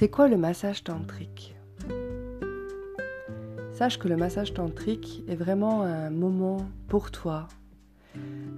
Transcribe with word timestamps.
C'est 0.00 0.08
quoi 0.08 0.28
le 0.28 0.38
massage 0.38 0.82
tantrique? 0.82 1.54
Sache 3.74 3.98
que 3.98 4.08
le 4.08 4.16
massage 4.16 4.54
tantrique 4.54 5.22
est 5.28 5.34
vraiment 5.34 5.82
un 5.82 6.08
moment 6.08 6.66
pour 6.88 7.10
toi, 7.10 7.48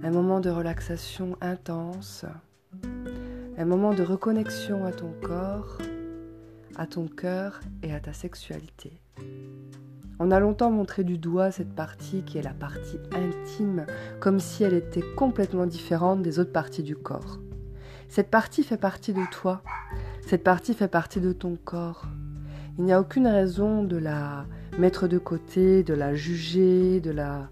un 0.03 0.09
moment 0.09 0.39
de 0.39 0.49
relaxation 0.49 1.35
intense, 1.41 2.23
un 3.57 3.65
moment 3.65 3.93
de 3.93 4.03
reconnexion 4.03 4.85
à 4.85 4.93
ton 4.93 5.13
corps, 5.21 5.79
à 6.77 6.87
ton 6.87 7.09
cœur 7.09 7.59
et 7.81 7.93
à 7.93 7.99
ta 7.99 8.13
sexualité. 8.13 9.01
On 10.19 10.31
a 10.31 10.39
longtemps 10.39 10.71
montré 10.71 11.03
du 11.03 11.17
doigt 11.17 11.51
cette 11.51 11.75
partie 11.75 12.23
qui 12.23 12.37
est 12.37 12.41
la 12.41 12.53
partie 12.53 12.99
intime, 13.11 13.85
comme 14.21 14.39
si 14.39 14.63
elle 14.63 14.75
était 14.75 15.03
complètement 15.17 15.65
différente 15.65 16.21
des 16.21 16.39
autres 16.39 16.53
parties 16.53 16.83
du 16.83 16.95
corps. 16.95 17.39
Cette 18.07 18.29
partie 18.29 18.63
fait 18.63 18.77
partie 18.77 19.11
de 19.11 19.25
toi, 19.29 19.61
cette 20.25 20.43
partie 20.43 20.73
fait 20.73 20.87
partie 20.87 21.19
de 21.19 21.31
ton 21.33 21.57
corps. 21.63 22.05
Il 22.77 22.85
n'y 22.85 22.93
a 22.93 22.99
aucune 22.99 23.27
raison 23.27 23.83
de 23.83 23.97
la 23.97 24.45
mettre 24.79 25.07
de 25.07 25.17
côté, 25.17 25.83
de 25.83 25.93
la 25.93 26.15
juger, 26.15 26.99
de 26.99 27.11
la 27.11 27.49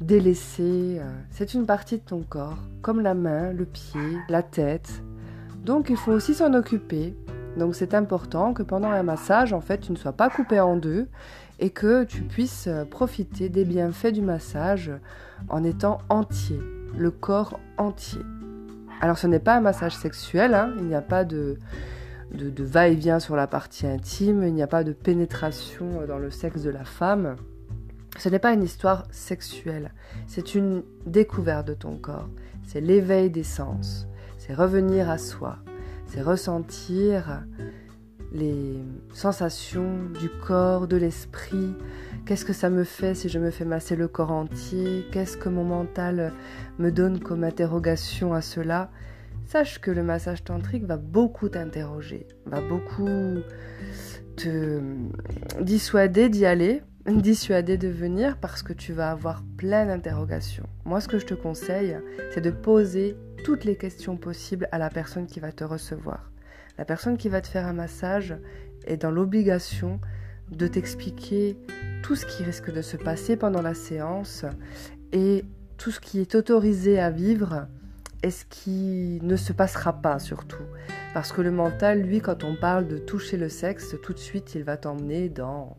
délaisser. 0.00 1.00
C'est 1.30 1.54
une 1.54 1.66
partie 1.66 1.98
de 1.98 2.02
ton 2.02 2.22
corps, 2.22 2.58
comme 2.82 3.00
la 3.00 3.14
main, 3.14 3.52
le 3.52 3.64
pied, 3.64 4.18
la 4.28 4.42
tête. 4.42 5.02
Donc 5.64 5.90
il 5.90 5.96
faut 5.96 6.12
aussi 6.12 6.34
s'en 6.34 6.54
occuper. 6.54 7.14
Donc 7.56 7.74
c'est 7.74 7.94
important 7.94 8.54
que 8.54 8.62
pendant 8.62 8.90
un 8.90 9.02
massage, 9.02 9.52
en 9.52 9.60
fait, 9.60 9.78
tu 9.78 9.92
ne 9.92 9.96
sois 9.96 10.12
pas 10.12 10.30
coupé 10.30 10.58
en 10.58 10.76
deux 10.76 11.06
et 11.58 11.70
que 11.70 12.04
tu 12.04 12.22
puisses 12.22 12.68
profiter 12.90 13.48
des 13.48 13.64
bienfaits 13.64 14.12
du 14.12 14.22
massage 14.22 14.90
en 15.48 15.62
étant 15.62 15.98
entier, 16.08 16.58
le 16.96 17.10
corps 17.10 17.60
entier. 17.76 18.22
Alors 19.00 19.16
ce 19.16 19.26
n'est 19.26 19.40
pas 19.40 19.56
un 19.56 19.60
massage 19.60 19.96
sexuel, 19.96 20.54
hein. 20.54 20.74
il 20.78 20.84
n'y 20.84 20.94
a 20.94 21.00
pas 21.00 21.24
de, 21.24 21.56
de, 22.32 22.64
va-et-vient 22.64 23.18
sur 23.18 23.34
la 23.34 23.46
partie 23.46 23.86
intime, 23.86 24.44
il 24.44 24.52
n'y 24.52 24.62
a 24.62 24.66
pas 24.66 24.84
de 24.84 24.92
pénétration 24.92 26.06
dans 26.06 26.18
le 26.18 26.30
sexe 26.30 26.62
de 26.62 26.70
la 26.70 26.84
femme. 26.84 27.36
Ce 28.18 28.28
n'est 28.28 28.38
pas 28.38 28.52
une 28.52 28.62
histoire 28.62 29.06
sexuelle, 29.10 29.92
c'est 30.26 30.54
une 30.54 30.82
découverte 31.06 31.66
de 31.66 31.74
ton 31.74 31.96
corps, 31.96 32.28
c'est 32.62 32.82
l'éveil 32.82 33.30
des 33.30 33.44
sens, 33.44 34.06
c'est 34.36 34.52
revenir 34.52 35.08
à 35.08 35.16
soi, 35.16 35.56
c'est 36.06 36.20
ressentir 36.20 37.42
les 38.32 38.76
sensations 39.12 39.98
du 40.20 40.28
corps, 40.28 40.86
de 40.86 40.96
l'esprit, 40.96 41.74
qu'est-ce 42.26 42.44
que 42.44 42.52
ça 42.52 42.70
me 42.70 42.84
fait 42.84 43.14
si 43.14 43.28
je 43.28 43.38
me 43.38 43.50
fais 43.50 43.64
masser 43.64 43.96
le 43.96 44.08
corps 44.08 44.30
entier, 44.30 45.06
qu'est-ce 45.12 45.36
que 45.36 45.48
mon 45.48 45.64
mental 45.64 46.32
me 46.78 46.90
donne 46.90 47.20
comme 47.20 47.44
interrogation 47.44 48.32
à 48.32 48.40
cela? 48.40 48.90
Sache 49.46 49.80
que 49.80 49.90
le 49.90 50.04
massage 50.04 50.44
tantrique 50.44 50.84
va 50.84 50.96
beaucoup 50.96 51.48
t'interroger, 51.48 52.28
va 52.46 52.60
beaucoup 52.60 53.40
te 54.36 54.80
dissuader 55.60 56.28
d'y 56.28 56.46
aller, 56.46 56.82
dissuader 57.06 57.76
de 57.76 57.88
venir 57.88 58.36
parce 58.36 58.62
que 58.62 58.72
tu 58.72 58.92
vas 58.92 59.10
avoir 59.10 59.42
plein 59.56 59.86
d'interrogations. 59.86 60.66
Moi, 60.84 61.00
ce 61.00 61.08
que 61.08 61.18
je 61.18 61.26
te 61.26 61.34
conseille, 61.34 61.96
c'est 62.32 62.40
de 62.40 62.50
poser 62.50 63.16
toutes 63.44 63.64
les 63.64 63.76
questions 63.76 64.16
possibles 64.16 64.68
à 64.70 64.78
la 64.78 64.88
personne 64.88 65.26
qui 65.26 65.40
va 65.40 65.50
te 65.50 65.64
recevoir. 65.64 66.30
La 66.80 66.86
personne 66.86 67.18
qui 67.18 67.28
va 67.28 67.42
te 67.42 67.46
faire 67.46 67.66
un 67.66 67.74
massage 67.74 68.34
est 68.86 68.96
dans 68.96 69.10
l'obligation 69.10 70.00
de 70.50 70.66
t'expliquer 70.66 71.58
tout 72.02 72.16
ce 72.16 72.24
qui 72.24 72.42
risque 72.42 72.72
de 72.72 72.80
se 72.80 72.96
passer 72.96 73.36
pendant 73.36 73.60
la 73.60 73.74
séance 73.74 74.46
et 75.12 75.44
tout 75.76 75.90
ce 75.90 76.00
qui 76.00 76.20
est 76.20 76.34
autorisé 76.34 76.98
à 76.98 77.10
vivre 77.10 77.66
et 78.22 78.30
ce 78.30 78.46
qui 78.46 79.18
ne 79.22 79.36
se 79.36 79.52
passera 79.52 80.00
pas 80.00 80.18
surtout. 80.18 80.64
Parce 81.12 81.32
que 81.32 81.42
le 81.42 81.50
mental, 81.50 82.00
lui, 82.00 82.22
quand 82.22 82.44
on 82.44 82.56
parle 82.56 82.88
de 82.88 82.96
toucher 82.96 83.36
le 83.36 83.50
sexe, 83.50 83.94
tout 84.02 84.14
de 84.14 84.18
suite, 84.18 84.54
il 84.54 84.64
va 84.64 84.78
t'emmener 84.78 85.28
dans 85.28 85.76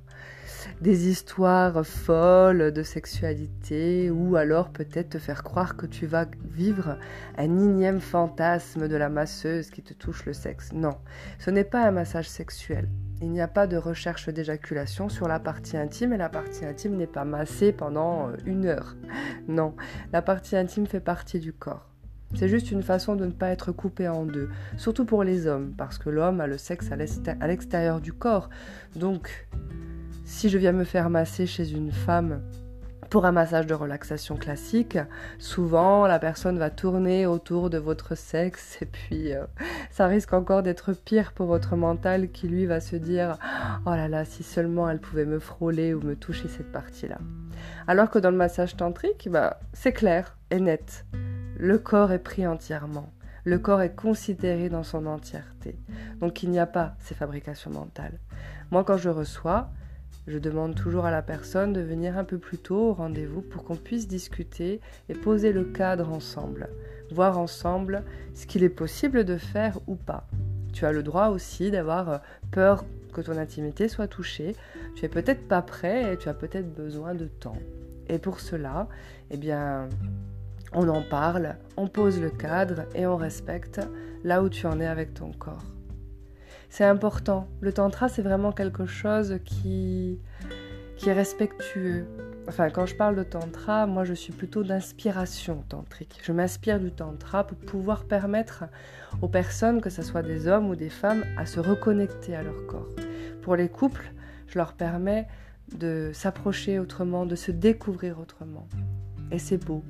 des 0.82 1.08
histoires 1.08 1.86
folles 1.86 2.72
de 2.72 2.82
sexualité 2.82 4.10
ou 4.10 4.36
alors 4.36 4.70
peut-être 4.70 5.10
te 5.10 5.20
faire 5.20 5.44
croire 5.44 5.78
que 5.78 5.86
tu 5.86 6.08
vas 6.08 6.26
vivre 6.44 6.98
un 7.38 7.44
énième 7.44 8.00
fantasme 8.00 8.88
de 8.88 8.96
la 8.96 9.10
masseuse 9.10 9.70
qui 9.70 9.84
te 9.84 9.94
touche 9.94 10.26
le 10.26 10.34
sexe. 10.34 10.74
Non, 10.74 10.98
ce 11.38 11.52
n'est 11.52 11.64
pas 11.64 11.86
un 11.86 11.92
massage 11.92 12.28
sexuel. 12.28 12.90
Il 13.22 13.30
n'y 13.30 13.42
a 13.42 13.48
pas 13.48 13.68
de 13.68 13.78
recherche 13.78 14.30
d'éjaculation 14.30 15.08
sur 15.08 15.28
la 15.28 15.40
partie 15.40 15.78
intime 15.78 16.14
et 16.14 16.18
la 16.18 16.30
partie 16.30 16.66
intime 16.66 16.98
n'est 16.98 17.06
pas 17.06 17.26
massée 17.26 17.72
pendant 17.72 18.30
euh, 18.30 18.36
une 18.46 18.66
heure. 18.66 18.96
Non, 19.48 19.76
la 20.14 20.22
partie 20.22 20.56
intime 20.56 20.86
fait 20.88 21.00
partie 21.00 21.40
du 21.40 21.52
corps. 21.52 21.90
C'est 22.36 22.48
juste 22.48 22.72
une 22.72 22.84
façon 22.84 23.16
de 23.16 23.26
ne 23.26 23.32
pas 23.32 23.50
être 23.50 23.72
coupé 23.72 24.08
en 24.08 24.26
deux, 24.26 24.50
surtout 24.78 25.04
pour 25.04 25.24
les 25.24 25.48
hommes, 25.48 25.74
parce 25.78 25.98
que 25.98 26.10
l'homme 26.10 26.40
a 26.40 26.48
le 26.48 26.58
sexe 26.58 26.90
à 26.92 27.48
l'extérieur 27.48 28.00
du 28.00 28.14
corps. 28.14 28.50
Donc, 28.96 29.48
si 30.24 30.50
je 30.50 30.58
viens 30.58 30.72
me 30.72 30.84
faire 30.84 31.10
masser 31.10 31.46
chez 31.46 31.72
une 31.72 31.92
femme 31.92 32.42
pour 33.12 33.26
un 33.26 33.34
massage 33.34 33.68
de 33.68 33.74
relaxation 33.74 34.38
classique, 34.38 34.98
souvent 35.38 36.08
la 36.08 36.18
personne 36.18 36.58
va 36.58 36.70
tourner 36.70 37.26
autour 37.26 37.70
de 37.70 37.78
votre 37.78 38.16
sexe 38.16 38.82
et 38.82 38.86
puis 38.86 39.34
euh, 39.34 39.44
ça 39.90 40.08
risque 40.08 40.32
encore 40.32 40.64
d'être 40.64 40.94
pire 40.94 41.34
pour 41.34 41.48
votre 41.48 41.76
mental 41.76 42.32
qui 42.32 42.48
lui 42.48 42.66
va 42.66 42.80
se 42.80 42.96
dire 42.96 43.38
oh 43.86 43.90
là 43.90 44.08
là 44.08 44.24
si 44.24 44.44
seulement 44.44 44.90
elle 44.90 45.02
pouvait 45.02 45.26
me 45.26 45.40
frôler 45.40 45.94
ou 45.94 46.02
me 46.02 46.16
toucher 46.16 46.48
cette 46.48 46.72
partie-là. 46.72 47.18
Alors 47.86 48.10
que 48.10 48.18
dans 48.18 48.32
le 48.32 48.38
massage 48.38 48.78
tantrique, 48.78 49.28
bah, 49.30 49.60
c'est 49.74 49.92
clair 49.92 50.38
et 50.50 50.62
net. 50.62 51.06
Le 51.58 51.78
corps 51.78 52.14
est 52.14 52.20
pris 52.20 52.48
entièrement. 52.48 53.12
Le 53.44 53.60
corps 53.60 53.82
est 53.82 53.96
considéré 53.96 54.70
dans 54.70 54.84
son 54.84 55.06
entièreté. 55.06 55.78
Donc 56.22 56.44
il 56.44 56.50
n'y 56.50 56.60
a 56.60 56.66
pas 56.66 56.96
ces 57.00 57.16
fabrications 57.16 57.72
mentales. 57.72 58.20
Moi 58.72 58.86
quand 58.86 58.98
je 58.98 59.10
reçois, 59.10 59.70
je 60.28 60.38
demande 60.38 60.76
toujours 60.76 61.06
à 61.06 61.12
la 61.12 61.22
personne 61.22 61.74
de 61.74 61.82
venir 61.82 62.18
un 62.18 62.24
peu 62.24 62.38
plus 62.38 62.58
tôt 62.58 62.90
au 62.90 62.94
rendez-vous 62.94 63.42
pour 63.42 63.64
qu'on 63.64 63.76
puisse 63.76 64.08
discuter 64.08 64.80
et 65.10 65.14
poser 65.14 65.52
le 65.52 65.64
cadre 65.64 66.12
ensemble, 66.12 66.70
voir 67.12 67.40
ensemble 67.40 68.04
ce 68.34 68.46
qu'il 68.46 68.64
est 68.64 68.70
possible 68.70 69.26
de 69.26 69.38
faire 69.38 69.80
ou 69.88 69.96
pas. 69.96 70.28
Tu 70.74 70.86
as 70.86 70.92
le 70.92 71.04
droit 71.04 71.28
aussi 71.28 71.72
d'avoir 71.72 72.10
euh, 72.10 72.18
peur 72.52 72.86
que 73.14 73.22
ton 73.22 73.38
intimité 73.38 73.88
soit 73.88 74.08
touchée. 74.08 74.56
Tu 74.96 75.06
es 75.06 75.10
peut-être 75.10 75.48
pas 75.48 75.62
prêt 75.62 76.14
et 76.14 76.18
tu 76.18 76.30
as 76.30 76.34
peut-être 76.34 76.74
besoin 76.74 77.14
de 77.14 77.26
temps. 77.26 77.58
Et 78.08 78.20
pour 78.20 78.40
cela, 78.40 78.88
eh 79.32 79.38
bien, 79.38 79.90
on 80.74 80.88
en 80.88 81.02
parle, 81.02 81.58
on 81.78 81.88
pose 81.88 82.22
le 82.22 82.30
cadre 82.30 82.84
et 82.96 83.06
on 83.06 83.18
respecte 83.18 83.82
là 84.24 84.42
où 84.42 84.50
tu 84.50 84.66
en 84.66 84.80
es 84.80 84.88
avec 84.88 85.14
ton 85.14 85.32
corps. 85.32 85.64
C'est 86.72 86.86
important. 86.86 87.50
Le 87.60 87.74
tantra, 87.74 88.08
c'est 88.08 88.22
vraiment 88.22 88.54
quelque 88.54 88.86
chose 88.86 89.40
qui, 89.44 90.22
qui 90.96 91.10
est 91.10 91.14
respectueux. 91.14 92.06
Enfin, 92.48 92.70
quand 92.70 92.86
je 92.86 92.96
parle 92.96 93.18
de 93.18 93.24
tantra, 93.24 93.86
moi 93.88 94.06
je 94.06 94.14
suis 94.14 94.32
plutôt 94.32 94.64
d'inspiration 94.64 95.66
tantrique. 95.68 96.22
Je 96.24 96.32
m'inspire 96.32 96.80
du 96.80 96.94
tantra 96.94 97.46
pour 97.46 97.58
pouvoir 97.58 98.06
permettre 98.06 98.64
aux 99.22 99.28
personnes, 99.28 99.82
que 99.82 99.90
ce 99.90 100.02
soit 100.02 100.22
des 100.22 100.48
hommes 100.48 100.70
ou 100.70 100.78
des 100.78 100.90
femmes, 100.90 101.26
à 101.38 101.46
se 101.46 101.60
reconnecter 101.60 102.38
à 102.38 102.42
leur 102.42 102.66
corps. 102.68 102.88
Pour 103.42 103.58
les 103.58 103.68
couples, 103.68 104.14
je 104.48 104.58
leur 104.58 104.72
permets 104.72 105.28
de 105.78 106.12
s'approcher 106.14 106.80
autrement, 106.80 107.26
de 107.26 107.36
se 107.36 107.52
découvrir 107.52 108.18
autrement. 108.18 108.70
Et 109.30 109.40
c'est 109.40 109.58
beau. 109.58 109.84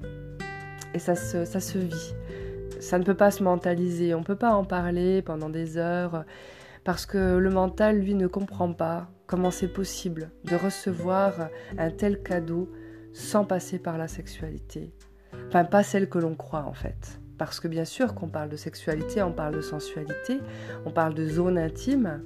Et 0.95 0.99
ça 0.99 1.13
se, 1.13 1.45
ça 1.45 1.59
se 1.59 1.77
vit. 1.77 2.15
Ça 2.79 2.97
ne 2.97 3.03
peut 3.03 3.13
pas 3.13 3.29
se 3.29 3.43
mentaliser. 3.43 4.15
On 4.15 4.21
ne 4.21 4.25
peut 4.25 4.35
pas 4.35 4.53
en 4.55 4.63
parler 4.63 5.21
pendant 5.21 5.49
des 5.51 5.77
heures 5.77 6.25
parce 6.83 7.05
que 7.05 7.37
le 7.37 7.49
mental, 7.49 7.99
lui, 7.99 8.15
ne 8.15 8.27
comprend 8.27 8.73
pas 8.73 9.11
comment 9.27 9.51
c'est 9.51 9.71
possible 9.71 10.31
de 10.45 10.55
recevoir 10.55 11.49
un 11.77 11.91
tel 11.91 12.21
cadeau 12.21 12.71
sans 13.13 13.45
passer 13.45 13.79
par 13.79 13.97
la 13.97 14.07
sexualité. 14.07 14.93
Enfin, 15.47 15.63
pas 15.63 15.83
celle 15.83 16.09
que 16.09 16.19
l'on 16.19 16.35
croit 16.35 16.65
en 16.65 16.73
fait. 16.73 17.19
Parce 17.37 17.59
que 17.59 17.67
bien 17.67 17.85
sûr 17.85 18.13
qu'on 18.13 18.27
parle 18.27 18.49
de 18.49 18.55
sexualité, 18.55 19.23
on 19.23 19.31
parle 19.31 19.55
de 19.55 19.61
sensualité, 19.61 20.39
on 20.85 20.91
parle 20.91 21.13
de 21.13 21.27
zone 21.27 21.57
intime, 21.57 22.21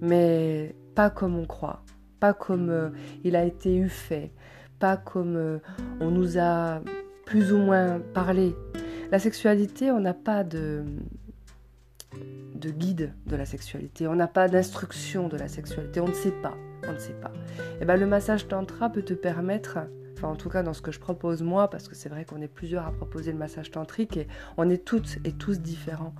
mais 0.00 0.74
pas 0.94 1.10
comme 1.10 1.38
on 1.38 1.46
croit, 1.46 1.82
pas 2.20 2.34
comme 2.34 2.70
euh, 2.70 2.90
il 3.24 3.36
a 3.36 3.44
été 3.44 3.76
eu 3.76 3.88
fait, 3.88 4.32
pas 4.78 4.96
comme 4.96 5.36
euh, 5.36 5.58
on 6.00 6.10
nous 6.10 6.38
a 6.38 6.82
plus 7.24 7.52
ou 7.52 7.58
moins 7.58 8.00
parlé. 8.12 8.54
La 9.10 9.18
sexualité, 9.18 9.90
on 9.90 10.00
n'a 10.00 10.12
pas 10.12 10.44
de, 10.44 10.84
de 12.54 12.70
guide 12.70 13.12
de 13.26 13.36
la 13.36 13.46
sexualité, 13.46 14.08
on 14.08 14.14
n'a 14.14 14.26
pas 14.26 14.48
d'instruction 14.48 15.28
de 15.28 15.36
la 15.36 15.48
sexualité, 15.48 16.00
on 16.00 16.08
ne 16.08 16.14
sait 16.14 16.32
pas, 16.42 16.54
on 16.88 16.92
ne 16.92 16.98
sait 16.98 17.14
pas. 17.14 17.32
Et 17.58 17.82
eh 17.82 17.84
ben 17.84 17.96
le 17.96 18.06
massage 18.06 18.48
tantra 18.48 18.90
peut 18.90 19.02
te 19.02 19.14
permettre, 19.14 19.78
enfin 20.14 20.28
en 20.28 20.34
tout 20.34 20.48
cas 20.48 20.62
dans 20.62 20.72
ce 20.72 20.82
que 20.82 20.90
je 20.90 20.98
propose 20.98 21.42
moi, 21.42 21.70
parce 21.70 21.88
que 21.88 21.94
c'est 21.94 22.08
vrai 22.08 22.24
qu'on 22.24 22.40
est 22.40 22.48
plusieurs 22.48 22.86
à 22.86 22.92
proposer 22.92 23.32
le 23.32 23.38
massage 23.38 23.70
tantrique 23.70 24.16
et 24.16 24.26
on 24.56 24.68
est 24.68 24.84
toutes 24.84 25.18
et 25.24 25.32
tous 25.32 25.60
différents. 25.60 26.14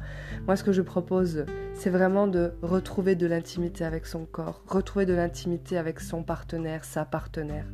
Moi 0.46 0.56
ce 0.56 0.62
que 0.62 0.72
je 0.72 0.82
propose, 0.82 1.44
c'est 1.74 1.90
vraiment 1.90 2.28
de 2.28 2.52
retrouver 2.62 3.16
de 3.16 3.26
l'intimité 3.26 3.84
avec 3.84 4.06
son 4.06 4.24
corps, 4.24 4.62
retrouver 4.66 5.06
de 5.06 5.14
l'intimité 5.14 5.76
avec 5.76 6.00
son 6.00 6.22
partenaire, 6.22 6.84
sa 6.84 7.04
partenaire, 7.04 7.66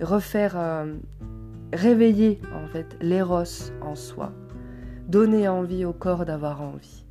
refaire, 0.00 0.54
euh, 0.56 0.94
réveiller 1.72 2.40
en 2.54 2.66
fait 2.68 2.96
l'éros 3.00 3.70
en 3.80 3.94
soi, 3.94 4.32
donner 5.08 5.48
envie 5.48 5.86
au 5.86 5.94
corps 5.94 6.26
d'avoir 6.26 6.60
envie. 6.60 7.02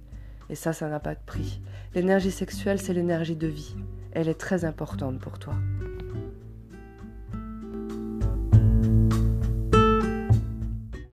Et 0.52 0.56
ça, 0.56 0.74
ça 0.74 0.90
n'a 0.90 1.00
pas 1.00 1.16
de 1.16 1.20
prix. 1.26 1.62
L'énergie 1.96 2.30
sexuelle, 2.30 2.82
c'est 2.82 2.94
l'énergie 2.94 3.38
de 3.38 3.48
vie. 3.48 3.74
Elle 4.12 4.28
est 4.28 4.40
très 4.40 4.66
importante 4.66 5.18
pour 5.18 5.40
toi. 5.40 5.54